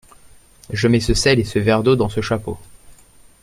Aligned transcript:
Je 0.71 0.87
mets 0.87 0.99
ce 0.99 1.13
sel 1.13 1.37
et 1.39 1.43
ce 1.43 1.59
verre 1.59 1.83
d’eau 1.83 1.95
dans 1.95 2.09
ce 2.09 2.21
chapeau. 2.21 2.57